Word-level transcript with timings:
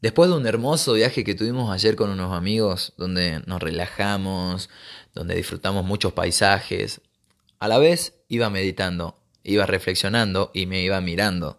Después 0.00 0.30
de 0.30 0.36
un 0.36 0.46
hermoso 0.46 0.92
viaje 0.92 1.24
que 1.24 1.34
tuvimos 1.34 1.72
ayer 1.72 1.96
con 1.96 2.10
unos 2.10 2.32
amigos, 2.32 2.92
donde 2.96 3.42
nos 3.46 3.60
relajamos, 3.60 4.70
donde 5.12 5.34
disfrutamos 5.34 5.84
muchos 5.84 6.12
paisajes, 6.12 7.00
a 7.58 7.66
la 7.66 7.78
vez 7.78 8.14
iba 8.28 8.48
meditando, 8.48 9.18
iba 9.42 9.66
reflexionando 9.66 10.52
y 10.54 10.66
me 10.66 10.82
iba 10.82 11.00
mirando. 11.00 11.58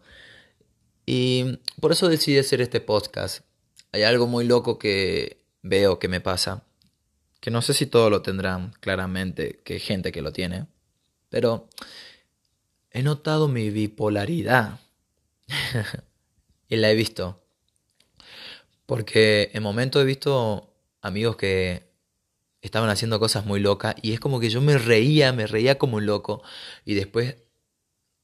Y 1.05 1.60
por 1.81 1.91
eso 1.91 2.07
decidí 2.07 2.38
hacer 2.38 2.62
este 2.62 2.79
podcast. 2.79 3.44
Hay 3.92 4.03
algo 4.03 4.25
muy 4.25 4.46
loco 4.46 4.79
que 4.79 5.44
veo 5.62 5.99
que 5.99 6.08
me 6.08 6.21
pasa, 6.21 6.63
que 7.42 7.51
no 7.51 7.62
sé 7.62 7.74
si 7.74 7.87
todos 7.87 8.10
lo 8.10 8.21
tendrán 8.21 8.71
claramente, 8.79 9.60
que 9.65 9.74
hay 9.74 9.79
gente 9.81 10.13
que 10.13 10.21
lo 10.21 10.31
tiene, 10.31 10.67
pero 11.29 11.67
he 12.92 13.03
notado 13.03 13.49
mi 13.49 13.69
bipolaridad 13.69 14.79
y 16.70 16.77
la 16.77 16.90
he 16.90 16.95
visto 16.95 17.41
porque 18.89 19.52
en 19.53 19.61
momentos 19.61 20.02
he 20.02 20.05
visto 20.05 20.73
amigos 21.03 21.35
que 21.35 21.84
estaban 22.63 22.89
haciendo 22.89 23.20
cosas 23.20 23.45
muy 23.45 23.59
locas 23.59 23.93
y 24.02 24.13
es 24.13 24.20
como 24.20 24.39
que 24.39 24.49
yo 24.49 24.62
me 24.62 24.79
reía, 24.79 25.31
me 25.31 25.45
reía 25.45 25.77
como 25.77 25.98
un 25.98 26.07
loco 26.07 26.41
y 26.85 26.95
después 26.95 27.35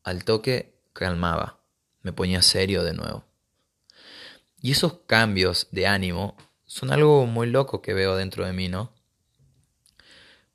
al 0.04 0.24
toque 0.24 0.74
calmaba, 0.92 1.60
me 2.02 2.14
ponía 2.14 2.42
serio 2.42 2.84
de 2.84 2.96
nuevo. 2.96 3.26
Y 4.60 4.72
esos 4.72 5.02
cambios 5.06 5.68
de 5.70 5.86
ánimo 5.86 6.36
son 6.66 6.92
algo 6.92 7.28
muy 7.28 7.46
loco 7.46 7.84
que 7.84 7.94
veo 7.94 8.16
dentro 8.16 8.44
de 8.44 8.54
mí, 8.54 8.68
¿no? 8.68 8.92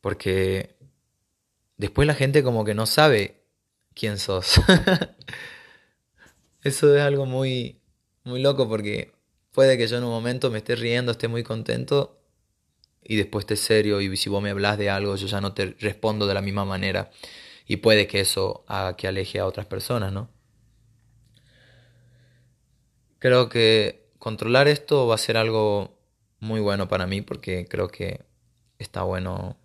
Porque 0.00 0.74
después 1.77 2.08
la 2.08 2.14
gente 2.14 2.42
como 2.42 2.64
que 2.64 2.74
no 2.74 2.86
sabe 2.86 3.45
quién 3.95 4.19
sos. 4.19 4.61
Eso 6.64 6.97
es 6.97 7.00
algo 7.00 7.27
muy 7.27 7.80
muy 8.24 8.42
loco 8.42 8.69
porque 8.69 9.20
Puede 9.52 9.77
que 9.77 9.86
yo 9.86 9.98
en 9.98 10.04
un 10.04 10.10
momento 10.10 10.50
me 10.50 10.59
esté 10.59 10.77
riendo, 10.77 11.12
esté 11.12 11.28
muy 11.28 11.42
contento 11.42 12.20
y 13.02 13.16
después 13.16 13.44
esté 13.44 13.56
serio 13.56 14.00
y 14.00 14.16
si 14.16 14.28
vos 14.28 14.42
me 14.42 14.50
hablas 14.50 14.78
de 14.78 14.91
algo 14.91 15.16
yo 15.16 15.27
ya 15.27 15.41
no 15.41 15.55
te 15.55 15.75
respondo 15.80 16.27
de 16.27 16.34
la 16.34 16.42
misma 16.42 16.64
manera 16.64 17.11
y 17.66 17.78
puede 17.78 18.06
que 18.06 18.20
eso 18.20 18.64
haga 18.69 18.97
que 18.97 19.08
aleje 19.08 19.38
a 19.41 19.47
otras 19.47 19.66
personas, 19.66 20.12
¿no? 20.12 20.30
Creo 23.19 23.48
que 23.48 24.08
controlar 24.19 24.69
esto 24.69 25.06
va 25.06 25.14
a 25.14 25.19
ser 25.19 25.36
algo 25.36 25.98
muy 26.38 26.60
bueno 26.60 26.88
para 26.88 27.06
mí 27.06 27.20
porque 27.20 27.66
creo 27.69 27.88
que 27.88 28.25
está 28.78 29.03
bueno 29.03 29.58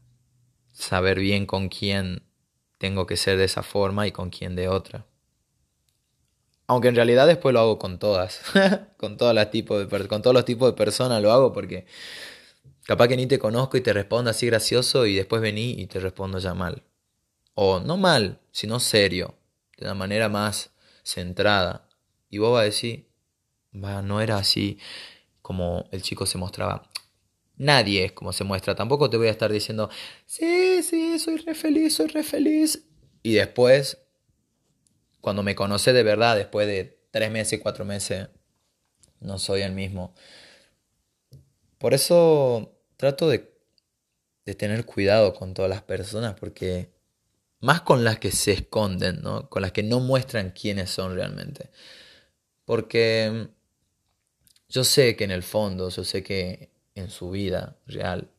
saber 0.71 1.19
bien 1.19 1.45
con 1.45 1.69
quién 1.69 2.23
tengo 2.77 3.07
que 3.07 3.17
ser 3.17 3.37
de 3.37 3.45
esa 3.45 3.63
forma 3.63 4.07
y 4.07 4.11
con 4.11 4.29
quién 4.29 4.55
de 4.55 4.67
otra. 4.67 5.05
Aunque 6.67 6.87
en 6.87 6.95
realidad 6.95 7.27
después 7.27 7.53
lo 7.53 7.59
hago 7.59 7.79
con 7.79 7.99
todas, 7.99 8.41
con, 8.97 9.17
tipos 9.51 9.87
con 10.07 10.21
todos 10.21 10.33
los 10.33 10.45
tipos 10.45 10.71
de 10.71 10.73
personas 10.73 11.21
lo 11.21 11.31
hago 11.31 11.53
porque 11.53 11.85
capaz 12.85 13.07
que 13.07 13.17
ni 13.17 13.27
te 13.27 13.37
conozco 13.39 13.77
y 13.77 13.81
te 13.81 13.93
respondo 13.93 14.31
así 14.31 14.47
gracioso 14.47 15.05
y 15.05 15.15
después 15.15 15.41
vení 15.41 15.71
y 15.71 15.87
te 15.87 15.99
respondo 15.99 16.39
ya 16.39 16.53
mal. 16.53 16.83
O 17.53 17.79
no 17.79 17.97
mal, 17.97 18.39
sino 18.51 18.79
serio, 18.79 19.35
de 19.77 19.85
una 19.85 19.93
manera 19.93 20.27
más 20.27 20.71
centrada. 21.03 21.87
Y 22.29 22.39
vos 22.39 22.51
vas 22.53 22.61
a 22.61 22.65
decir, 22.65 23.07
no 23.71 24.21
era 24.21 24.37
así 24.37 24.79
como 25.41 25.87
el 25.91 26.01
chico 26.01 26.25
se 26.25 26.37
mostraba. 26.37 26.89
Nadie 27.57 28.05
es 28.05 28.11
como 28.11 28.33
se 28.33 28.43
muestra. 28.43 28.75
Tampoco 28.75 29.09
te 29.09 29.17
voy 29.17 29.27
a 29.27 29.31
estar 29.31 29.51
diciendo, 29.51 29.89
sí, 30.25 30.83
sí, 30.83 31.19
soy 31.19 31.37
re 31.37 31.55
feliz, 31.55 31.95
soy 31.95 32.07
re 32.07 32.23
feliz. 32.23 32.83
Y 33.23 33.33
después 33.33 34.04
cuando 35.25 35.41
me 35.41 35.55
conocí 35.55 35.91
de 35.91 36.03
verdad, 36.03 36.35
después 36.35 36.67
de 36.67 36.99
tres 37.09 37.31
meses, 37.31 37.59
cuatro 37.59 37.83
meses, 37.83 38.29
no 39.21 39.39
soy 39.39 39.63
el 39.63 39.71
mismo. 39.71 40.13
Por 41.79 41.95
eso 41.95 42.77
trato 42.95 43.27
de, 43.27 43.51
de 44.45 44.53
tener 44.53 44.85
cuidado 44.85 45.33
con 45.33 45.55
todas 45.55 45.67
las 45.67 45.81
personas, 45.81 46.35
porque 46.39 46.91
más 47.59 47.81
con 47.81 48.03
las 48.03 48.19
que 48.19 48.31
se 48.31 48.51
esconden, 48.51 49.23
¿no? 49.23 49.49
con 49.49 49.63
las 49.63 49.71
que 49.71 49.81
no 49.81 49.99
muestran 49.99 50.51
quiénes 50.51 50.91
son 50.91 51.15
realmente. 51.15 51.71
Porque 52.63 53.47
yo 54.69 54.83
sé 54.83 55.15
que 55.15 55.23
en 55.23 55.31
el 55.31 55.41
fondo, 55.41 55.89
yo 55.89 56.03
sé 56.03 56.21
que 56.21 56.69
en 56.93 57.09
su 57.09 57.31
vida 57.31 57.77
real, 57.87 58.29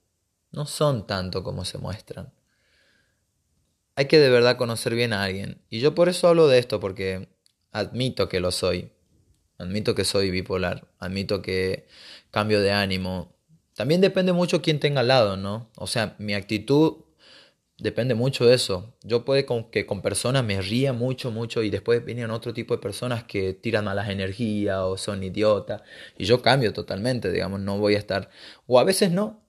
no 0.52 0.66
son 0.66 1.04
tanto 1.08 1.42
como 1.42 1.64
se 1.64 1.78
muestran 1.78 2.35
hay 3.96 4.06
que 4.06 4.18
de 4.18 4.30
verdad 4.30 4.58
conocer 4.58 4.94
bien 4.94 5.12
a 5.12 5.24
alguien. 5.24 5.62
Y 5.70 5.80
yo 5.80 5.94
por 5.94 6.08
eso 6.08 6.28
hablo 6.28 6.48
de 6.48 6.58
esto, 6.58 6.80
porque 6.80 7.28
admito 7.72 8.28
que 8.28 8.40
lo 8.40 8.52
soy. 8.52 8.92
Admito 9.58 9.94
que 9.94 10.04
soy 10.04 10.30
bipolar. 10.30 10.86
Admito 10.98 11.42
que 11.42 11.88
cambio 12.30 12.60
de 12.60 12.72
ánimo. 12.72 13.34
También 13.74 14.02
depende 14.02 14.32
mucho 14.34 14.62
quién 14.62 14.80
tenga 14.80 15.00
al 15.00 15.08
lado, 15.08 15.36
¿no? 15.38 15.70
O 15.76 15.86
sea, 15.86 16.14
mi 16.18 16.34
actitud 16.34 17.04
depende 17.78 18.14
mucho 18.14 18.46
de 18.46 18.54
eso. 18.54 18.94
Yo 19.02 19.24
puede 19.24 19.46
con, 19.46 19.70
que 19.70 19.86
con 19.86 20.02
personas 20.02 20.44
me 20.44 20.60
ría 20.60 20.92
mucho, 20.92 21.30
mucho 21.30 21.62
y 21.62 21.70
después 21.70 22.04
vienen 22.04 22.30
otro 22.30 22.52
tipo 22.54 22.74
de 22.76 22.82
personas 22.82 23.24
que 23.24 23.54
tiran 23.54 23.86
malas 23.86 24.10
energías 24.10 24.78
o 24.80 24.98
son 24.98 25.22
idiotas. 25.22 25.82
Y 26.18 26.26
yo 26.26 26.42
cambio 26.42 26.72
totalmente, 26.74 27.32
digamos, 27.32 27.60
no 27.60 27.78
voy 27.78 27.94
a 27.94 27.98
estar... 27.98 28.30
O 28.66 28.78
a 28.78 28.84
veces 28.84 29.10
no. 29.10 29.42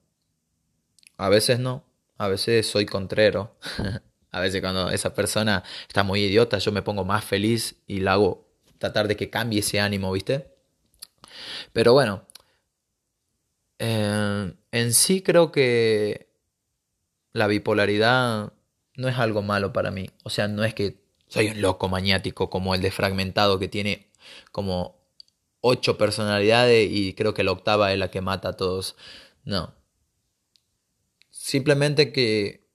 A 1.18 1.28
veces 1.28 1.58
no. 1.58 1.84
A 2.16 2.28
veces 2.28 2.66
soy 2.66 2.86
contrero. 2.86 3.56
A 4.30 4.40
veces 4.40 4.60
cuando 4.60 4.90
esa 4.90 5.14
persona 5.14 5.64
está 5.86 6.02
muy 6.02 6.24
idiota, 6.24 6.58
yo 6.58 6.72
me 6.72 6.82
pongo 6.82 7.04
más 7.04 7.24
feliz 7.24 7.76
y 7.86 8.00
la 8.00 8.12
hago 8.12 8.46
tratar 8.78 9.08
de 9.08 9.16
que 9.16 9.30
cambie 9.30 9.60
ese 9.60 9.80
ánimo, 9.80 10.12
¿viste? 10.12 10.54
Pero 11.72 11.92
bueno, 11.92 12.26
eh, 13.78 14.52
en 14.72 14.94
sí 14.94 15.22
creo 15.22 15.52
que 15.52 16.28
la 17.32 17.46
bipolaridad 17.46 18.52
no 18.94 19.08
es 19.08 19.16
algo 19.18 19.42
malo 19.42 19.72
para 19.72 19.90
mí. 19.90 20.10
O 20.24 20.30
sea, 20.30 20.48
no 20.48 20.64
es 20.64 20.74
que 20.74 21.00
soy 21.28 21.48
un 21.48 21.60
loco 21.60 21.88
maniático 21.88 22.50
como 22.50 22.74
el 22.74 22.82
de 22.82 22.90
fragmentado 22.90 23.58
que 23.58 23.68
tiene 23.68 24.10
como 24.52 24.98
ocho 25.60 25.98
personalidades 25.98 26.88
y 26.90 27.14
creo 27.14 27.34
que 27.34 27.44
la 27.44 27.52
octava 27.52 27.92
es 27.92 27.98
la 27.98 28.10
que 28.10 28.20
mata 28.20 28.50
a 28.50 28.56
todos. 28.56 28.96
No. 29.44 29.74
Simplemente 31.30 32.12
que 32.12 32.67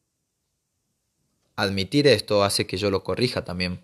admitir 1.55 2.07
esto 2.07 2.43
hace 2.43 2.65
que 2.67 2.77
yo 2.77 2.89
lo 2.89 3.03
corrija 3.03 3.43
también. 3.43 3.83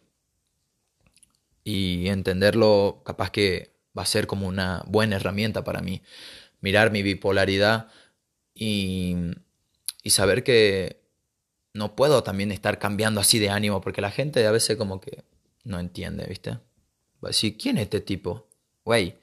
Y 1.63 2.07
entenderlo 2.07 3.01
capaz 3.05 3.31
que 3.31 3.71
va 3.97 4.03
a 4.03 4.07
ser 4.07 4.27
como 4.27 4.47
una 4.47 4.83
buena 4.87 5.17
herramienta 5.17 5.63
para 5.63 5.81
mí. 5.81 6.01
Mirar 6.61 6.91
mi 6.91 7.03
bipolaridad 7.03 7.89
y, 8.53 9.15
y 10.03 10.09
saber 10.09 10.43
que 10.43 11.01
no 11.73 11.95
puedo 11.95 12.23
también 12.23 12.51
estar 12.51 12.79
cambiando 12.79 13.21
así 13.21 13.39
de 13.39 13.49
ánimo 13.49 13.81
porque 13.81 14.01
la 14.01 14.11
gente 14.11 14.45
a 14.45 14.51
veces 14.51 14.77
como 14.77 14.99
que 14.99 15.23
no 15.63 15.79
entiende, 15.79 16.25
¿viste? 16.25 16.51
Va 16.51 17.27
a 17.27 17.27
decir, 17.27 17.57
¿quién 17.57 17.77
es 17.77 17.83
este 17.83 18.01
tipo? 18.01 18.47
Güey. 18.83 19.15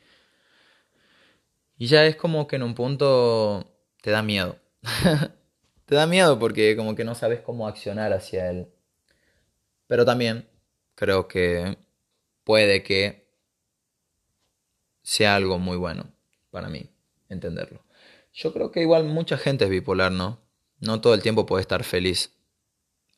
Y 1.79 1.87
ya 1.87 2.07
es 2.07 2.17
como 2.17 2.47
que 2.47 2.57
en 2.57 2.63
un 2.63 2.75
punto 2.75 3.67
te 4.01 4.11
da 4.11 4.23
miedo. 4.23 4.59
te 5.87 5.95
da 5.95 6.07
miedo 6.07 6.39
porque 6.39 6.77
como 6.77 6.95
que 6.95 7.05
no 7.05 7.15
sabes 7.15 7.41
cómo 7.41 7.67
accionar 7.67 8.13
hacia 8.13 8.51
él. 8.51 8.69
Pero 9.87 10.05
también 10.05 10.49
creo 10.95 11.29
que 11.29 11.79
puede 12.45 12.83
que 12.83 13.27
sea 15.03 15.37
algo 15.37 15.59
muy 15.59 15.77
bueno 15.77 16.13
para 16.51 16.69
mí 16.69 16.91
entenderlo. 17.29 17.85
Yo 18.33 18.53
creo 18.53 18.71
que 18.71 18.83
igual 18.83 19.05
mucha 19.05 19.39
gente 19.39 19.65
es 19.65 19.71
bipolar, 19.71 20.13
¿no? 20.13 20.41
No 20.81 21.01
todo 21.01 21.15
el 21.15 21.23
tiempo 21.23 21.47
puede 21.47 21.63
estar 21.63 21.85
feliz. 21.85 22.33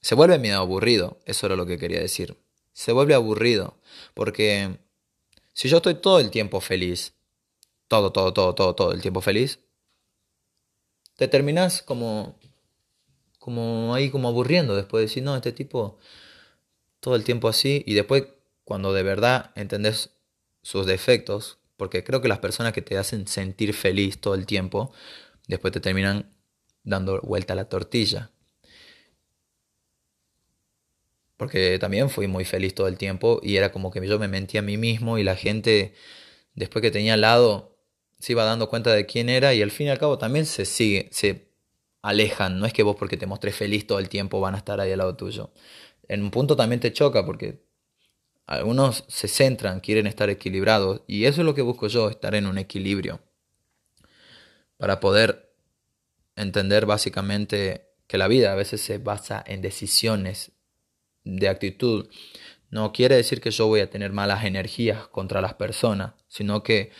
Se 0.00 0.14
vuelve 0.14 0.38
medio 0.38 0.58
aburrido, 0.58 1.18
eso 1.24 1.46
era 1.46 1.56
lo 1.56 1.66
que 1.66 1.78
quería 1.78 1.98
decir. 1.98 2.36
Se 2.72 2.92
vuelve 2.92 3.14
aburrido, 3.14 3.80
porque 4.14 4.78
si 5.54 5.68
yo 5.68 5.78
estoy 5.78 5.94
todo 5.94 6.20
el 6.20 6.30
tiempo 6.30 6.60
feliz, 6.60 7.14
todo, 7.88 8.12
todo, 8.12 8.32
todo, 8.32 8.54
todo, 8.54 8.75
todo 8.76 8.93
el 8.93 9.02
tiempo 9.02 9.20
feliz, 9.20 9.58
te 11.16 11.26
terminas 11.26 11.82
como 11.82 12.38
como 13.48 13.94
ahí 13.94 14.10
como 14.10 14.28
aburriendo 14.28 14.76
después 14.76 15.00
de 15.00 15.06
decir, 15.06 15.22
no, 15.22 15.34
este 15.34 15.52
tipo 15.52 15.98
todo 17.00 17.16
el 17.16 17.24
tiempo 17.24 17.48
así 17.48 17.82
y 17.86 17.94
después 17.94 18.24
cuando 18.64 18.92
de 18.92 19.02
verdad 19.02 19.52
entendés 19.54 20.10
sus 20.60 20.84
defectos, 20.84 21.56
porque 21.78 22.04
creo 22.04 22.20
que 22.20 22.28
las 22.28 22.40
personas 22.40 22.74
que 22.74 22.82
te 22.82 22.98
hacen 22.98 23.26
sentir 23.26 23.72
feliz 23.72 24.20
todo 24.20 24.34
el 24.34 24.44
tiempo, 24.44 24.92
después 25.46 25.72
te 25.72 25.80
terminan 25.80 26.30
dando 26.84 27.22
vuelta 27.22 27.54
a 27.54 27.56
la 27.56 27.70
tortilla. 27.70 28.30
Porque 31.38 31.78
también 31.78 32.10
fui 32.10 32.26
muy 32.26 32.44
feliz 32.44 32.74
todo 32.74 32.86
el 32.86 32.98
tiempo 32.98 33.40
y 33.42 33.56
era 33.56 33.72
como 33.72 33.90
que 33.90 34.06
yo 34.06 34.18
me 34.18 34.28
mentía 34.28 34.60
a 34.60 34.62
mí 34.62 34.76
mismo 34.76 35.16
y 35.16 35.24
la 35.24 35.36
gente 35.36 35.94
después 36.54 36.82
que 36.82 36.90
tenía 36.90 37.14
al 37.14 37.22
lado 37.22 37.78
se 38.18 38.32
iba 38.32 38.44
dando 38.44 38.68
cuenta 38.68 38.92
de 38.92 39.06
quién 39.06 39.30
era 39.30 39.54
y 39.54 39.62
al 39.62 39.70
fin 39.70 39.86
y 39.86 39.90
al 39.90 39.98
cabo 39.98 40.18
también 40.18 40.44
se 40.44 40.66
sigue, 40.66 41.08
se 41.12 41.47
alejan. 42.02 42.58
No 42.58 42.66
es 42.66 42.72
que 42.72 42.82
vos 42.82 42.96
porque 42.96 43.16
te 43.16 43.26
mostré 43.26 43.52
feliz 43.52 43.86
todo 43.86 43.98
el 43.98 44.08
tiempo 44.08 44.40
van 44.40 44.54
a 44.54 44.58
estar 44.58 44.80
ahí 44.80 44.92
al 44.92 44.98
lado 44.98 45.16
tuyo. 45.16 45.52
En 46.08 46.22
un 46.22 46.30
punto 46.30 46.56
también 46.56 46.80
te 46.80 46.92
choca 46.92 47.24
porque 47.26 47.62
algunos 48.46 49.04
se 49.08 49.28
centran, 49.28 49.80
quieren 49.80 50.06
estar 50.06 50.30
equilibrados 50.30 51.02
y 51.06 51.26
eso 51.26 51.42
es 51.42 51.44
lo 51.44 51.54
que 51.54 51.62
busco 51.62 51.88
yo, 51.88 52.08
estar 52.08 52.34
en 52.34 52.46
un 52.46 52.58
equilibrio 52.58 53.20
para 54.78 55.00
poder 55.00 55.52
entender 56.36 56.86
básicamente 56.86 57.88
que 58.06 58.16
la 58.16 58.28
vida 58.28 58.52
a 58.52 58.54
veces 58.54 58.80
se 58.80 58.98
basa 58.98 59.44
en 59.46 59.60
decisiones 59.60 60.52
de 61.24 61.48
actitud. 61.48 62.08
No 62.70 62.92
quiere 62.92 63.16
decir 63.16 63.40
que 63.40 63.50
yo 63.50 63.66
voy 63.66 63.80
a 63.80 63.90
tener 63.90 64.12
malas 64.12 64.44
energías 64.44 65.08
contra 65.08 65.40
las 65.40 65.54
personas, 65.54 66.14
sino 66.28 66.62
que 66.62 66.90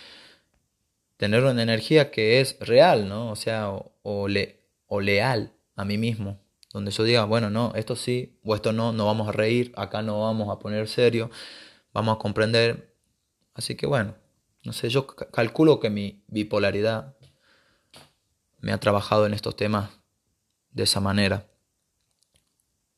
tener 1.17 1.45
una 1.45 1.63
energía 1.63 2.11
que 2.11 2.41
es 2.41 2.59
real, 2.61 3.09
¿no? 3.09 3.31
O 3.31 3.37
sea, 3.37 3.71
o, 4.03 4.29
le, 4.29 4.58
o 4.89 5.01
leal 5.01 5.55
a 5.77 5.85
mí 5.85 5.97
mismo, 5.97 6.41
donde 6.73 6.91
yo 6.91 7.05
diga, 7.05 7.25
bueno, 7.25 7.51
no, 7.51 7.73
esto 7.77 7.95
sí, 7.95 8.39
o 8.45 8.55
esto 8.55 8.73
no, 8.73 8.93
no 8.93 9.07
vamos 9.07 9.29
a 9.29 9.33
reír, 9.33 9.73
acá 9.77 10.03
no 10.03 10.21
vamos 10.23 10.51
a 10.51 10.59
poner 10.59 10.89
serio, 10.89 11.31
vamos 11.93 12.17
a 12.17 12.19
comprender. 12.19 12.97
Así 13.55 13.77
que 13.77 13.87
bueno, 13.87 14.17
no 14.65 14.73
sé, 14.73 14.89
yo 14.89 15.07
calculo 15.07 15.79
que 15.79 15.91
mi 15.91 16.25
bipolaridad 16.27 17.17
me 18.61 18.73
ha 18.73 18.79
trabajado 18.79 19.27
en 19.27 19.35
estos 19.35 19.57
temas 19.57 19.91
de 20.71 20.83
esa 20.83 21.01
manera. 21.01 21.47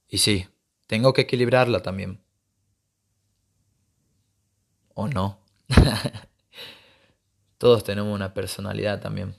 Y 0.09 0.19
sí, 0.19 0.49
tengo 0.87 1.13
que 1.13 1.23
equilibrarla 1.23 1.83
también. 1.83 2.21
¿O 4.95 5.07
no? 5.07 5.39
Todos 7.59 7.85
tenemos 7.85 8.15
una 8.15 8.35
personalidad 8.35 9.01
también. 9.01 9.37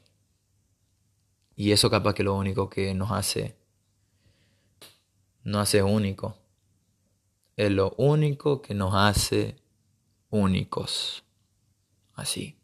Y 1.56 1.72
eso 1.72 1.90
capaz 1.90 2.14
que 2.14 2.24
lo 2.24 2.36
único 2.36 2.70
que 2.70 2.94
nos 2.94 3.12
hace, 3.12 3.56
nos 5.44 5.64
hace 5.64 5.84
único. 5.84 6.38
Es 7.56 7.72
lo 7.72 7.94
único 7.98 8.62
que 8.62 8.74
nos 8.74 8.94
hace 8.96 9.56
únicos. 10.30 11.24
Así. 12.14 12.61